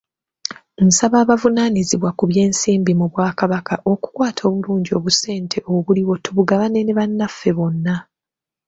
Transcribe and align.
Nsaba 0.87 1.15
abavunaanyizibwa 1.23 2.09
ku 2.17 2.23
by'ensimbi 2.31 2.91
mu 2.99 3.05
Bwakabaka 3.13 3.73
okukwata 3.91 4.41
obulungi 4.49 4.91
obusente 4.99 5.57
obuliwo 5.73 6.13
tubugabane 6.23 6.79
ne 6.83 6.93
bannaffe 6.97 7.49
bonna. 7.57 7.95